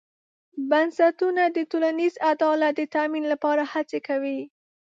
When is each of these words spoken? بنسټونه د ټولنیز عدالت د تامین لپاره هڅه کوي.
بنسټونه 0.69 1.43
د 1.55 1.57
ټولنیز 1.71 2.13
عدالت 2.31 2.73
د 2.77 2.81
تامین 2.95 3.23
لپاره 3.33 3.63
هڅه 3.73 3.97
کوي. 4.07 4.39